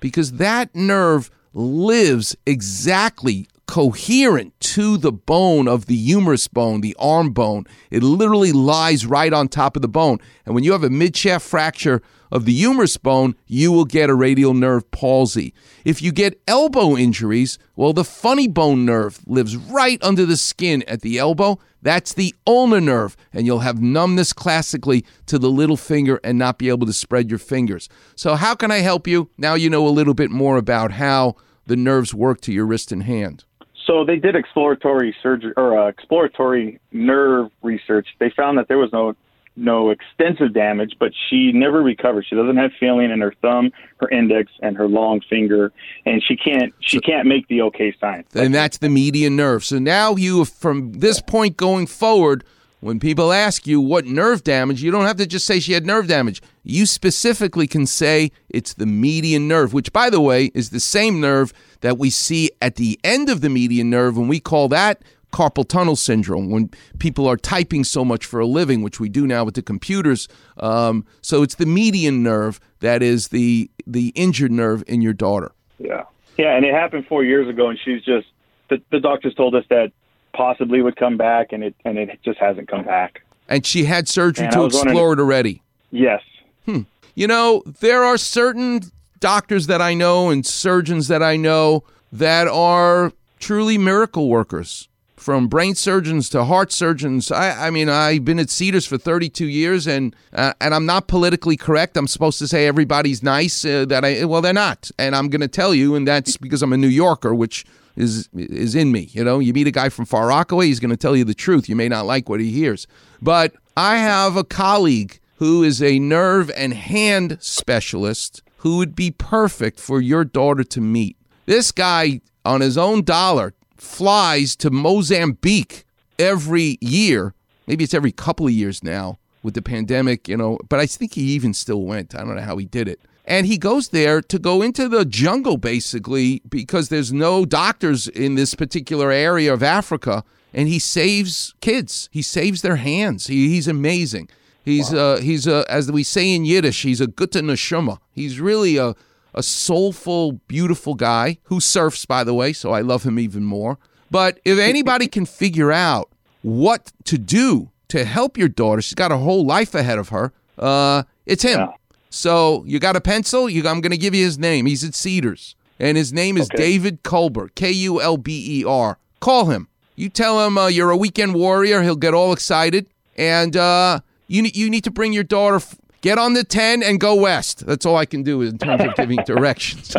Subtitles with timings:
[0.00, 7.30] because that nerve lives exactly coherent to the bone of the humerus bone, the arm
[7.30, 7.64] bone.
[7.88, 10.18] It literally lies right on top of the bone.
[10.44, 12.02] And when you have a midshaft fracture
[12.32, 15.54] of the humerus bone, you will get a radial nerve palsy.
[15.84, 20.82] If you get elbow injuries, well, the funny bone nerve lives right under the skin
[20.88, 21.60] at the elbow.
[21.80, 26.58] That's the ulnar nerve, and you'll have numbness classically to the little finger and not
[26.58, 27.88] be able to spread your fingers.
[28.16, 29.30] So, how can I help you?
[29.38, 32.90] Now you know a little bit more about how the nerves work to your wrist
[32.90, 33.44] and hand.
[33.90, 38.06] So they did exploratory surgery or uh, exploratory nerve research.
[38.20, 39.16] They found that there was no
[39.56, 42.24] no extensive damage, but she never recovered.
[42.28, 45.72] She doesn't have feeling in her thumb, her index, and her long finger,
[46.06, 48.24] and she can't she so, can't make the OK sign.
[48.32, 49.64] And that's the median nerve.
[49.64, 52.44] So now you, from this point going forward,
[52.80, 55.86] when people ask you what nerve damage, you don't have to just say she had
[55.86, 56.42] nerve damage.
[56.62, 61.20] You specifically can say it's the median nerve, which, by the way, is the same
[61.20, 65.02] nerve that we see at the end of the median nerve, and we call that
[65.32, 69.26] carpal tunnel syndrome when people are typing so much for a living, which we do
[69.26, 70.26] now with the computers.
[70.56, 75.52] Um, so it's the median nerve that is the the injured nerve in your daughter.
[75.78, 76.04] Yeah,
[76.36, 78.26] yeah, and it happened four years ago, and she's just
[78.70, 79.92] the, the doctors told us that
[80.32, 83.22] possibly would come back, and it and it just hasn't come back.
[83.48, 85.62] And she had surgery and to explore it already.
[85.90, 86.22] Yes.
[86.66, 86.82] Hmm.
[87.14, 88.82] You know, there are certain
[89.18, 94.88] doctors that I know and surgeons that I know that are truly miracle workers
[95.20, 97.30] from brain surgeons to heart surgeons.
[97.30, 101.08] I, I mean, I've been at Cedars for 32 years, and uh, and I'm not
[101.08, 101.96] politically correct.
[101.96, 103.64] I'm supposed to say everybody's nice.
[103.64, 106.62] Uh, that I well, they're not, and I'm going to tell you, and that's because
[106.62, 109.10] I'm a New Yorker, which is is in me.
[109.12, 111.34] You know, you meet a guy from Far Rockaway, he's going to tell you the
[111.34, 111.68] truth.
[111.68, 112.86] You may not like what he hears,
[113.20, 119.10] but I have a colleague who is a nerve and hand specialist who would be
[119.10, 121.16] perfect for your daughter to meet.
[121.46, 125.84] This guy on his own dollar flies to Mozambique
[126.18, 127.34] every year.
[127.66, 131.14] Maybe it's every couple of years now with the pandemic, you know, but I think
[131.14, 132.14] he even still went.
[132.14, 133.00] I don't know how he did it.
[133.24, 138.34] And he goes there to go into the jungle basically because there's no doctors in
[138.34, 140.24] this particular area of Africa.
[140.52, 142.08] And he saves kids.
[142.10, 143.28] He saves their hands.
[143.28, 144.28] He, he's amazing.
[144.64, 145.12] He's wow.
[145.12, 147.98] uh, he's uh, as we say in Yiddish, he's a gute neshama.
[148.12, 148.94] He's really a
[149.34, 153.78] a soulful, beautiful guy who surfs, by the way, so I love him even more.
[154.10, 156.10] But if anybody can figure out
[156.42, 160.32] what to do to help your daughter, she's got a whole life ahead of her.
[160.58, 161.60] Uh, it's him.
[161.60, 161.72] Yeah.
[162.10, 163.48] So you got a pencil?
[163.48, 164.66] You, I'm going to give you his name.
[164.66, 166.56] He's at Cedars, and his name is okay.
[166.56, 168.98] David Kulber, K U L B E R.
[169.20, 169.68] Call him.
[169.94, 171.82] You tell him uh, you're a weekend warrior.
[171.82, 175.60] He'll get all excited, and uh, you you need to bring your daughter
[176.00, 177.66] Get on the 10 and go west.
[177.66, 179.94] That's all I can do in terms of giving directions.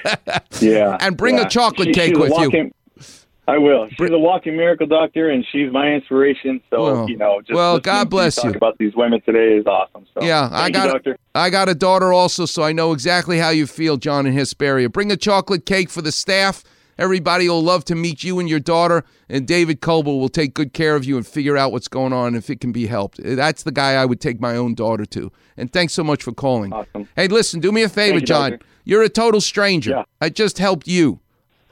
[0.60, 0.96] yeah.
[1.00, 1.46] And bring yeah.
[1.46, 3.04] a chocolate she, cake with walking, you.
[3.48, 3.88] I will.
[3.88, 6.60] She's a walking miracle doctor, and she's my inspiration.
[6.70, 8.44] So well, you know, well, God bless you.
[8.44, 10.06] Talk about these women today is awesome.
[10.14, 13.50] So, yeah, I got you, I got a daughter also, so I know exactly how
[13.50, 14.88] you feel, John in Hesperia.
[14.88, 16.62] Bring a chocolate cake for the staff
[17.00, 20.74] Everybody will love to meet you and your daughter, and David Kulber will take good
[20.74, 23.18] care of you and figure out what's going on if it can be helped.
[23.24, 25.32] That's the guy I would take my own daughter to.
[25.56, 26.74] And thanks so much for calling.
[26.74, 27.08] Awesome.
[27.16, 28.50] Hey, listen, do me a favor, you, John.
[28.50, 28.66] Doctor.
[28.84, 29.90] You're a total stranger.
[29.92, 30.02] Yeah.
[30.20, 31.20] I just helped you.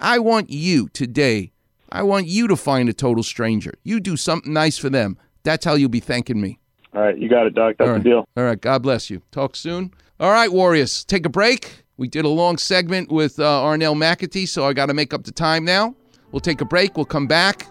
[0.00, 1.52] I want you today.
[1.92, 3.74] I want you to find a total stranger.
[3.84, 5.18] You do something nice for them.
[5.42, 6.58] That's how you'll be thanking me.
[6.94, 7.76] All right, you got it, Doc.
[7.78, 8.26] That's the deal.
[8.34, 9.20] All right, God bless you.
[9.30, 9.92] Talk soon.
[10.18, 11.84] All right, Warriors, take a break.
[11.98, 15.24] We did a long segment with uh, Arnell McAtee, so I got to make up
[15.24, 15.96] the time now.
[16.30, 16.96] We'll take a break.
[16.96, 17.66] We'll come back.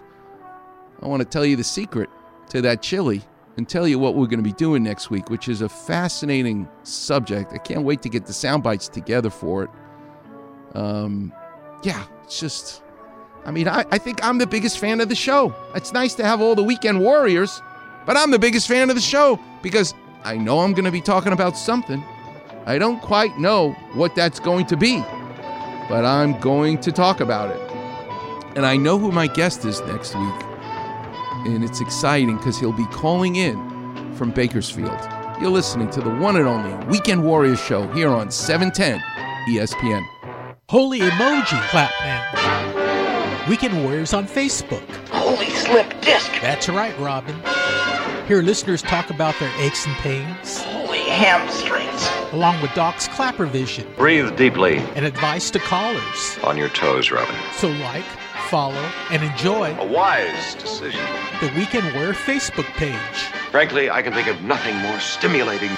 [1.00, 2.10] I want to tell you the secret
[2.50, 3.22] to that chili
[3.56, 6.68] and tell you what we're going to be doing next week, which is a fascinating
[6.82, 7.54] subject.
[7.54, 9.70] I can't wait to get the sound bites together for it.
[10.74, 11.32] Um,
[11.82, 12.82] yeah, it's just,
[13.46, 15.54] I mean, I, I think I'm the biggest fan of the show.
[15.74, 17.62] It's nice to have all the weekend warriors,
[18.04, 21.00] but I'm the biggest fan of the show because I know I'm going to be
[21.00, 22.04] talking about something.
[22.68, 24.98] I don't quite know what that's going to be,
[25.88, 28.56] but I'm going to talk about it.
[28.58, 30.42] And I know who my guest is next week.
[31.46, 33.56] And it's exciting because he'll be calling in
[34.16, 35.00] from Bakersfield.
[35.40, 39.00] You're listening to the one and only Weekend Warriors show here on 710
[39.48, 40.06] ESPN.
[40.68, 43.48] Holy emoji, Clapman.
[43.48, 44.86] Weekend Warriors on Facebook.
[45.08, 46.30] Holy slip disc.
[46.42, 47.34] That's right, Robin.
[48.26, 50.77] Hear listeners talk about their aches and pains.
[51.08, 53.86] Holy hamstrings along with Doc's Clapper Vision.
[53.96, 54.78] Breathe deeply.
[54.94, 56.38] And advice to callers.
[56.42, 57.34] On your toes, Robin.
[57.54, 58.04] So like,
[58.48, 61.04] follow, and enjoy a wise decision.
[61.40, 63.18] The Weekend Wear Facebook page.
[63.50, 65.70] Frankly, I can think of nothing more stimulating.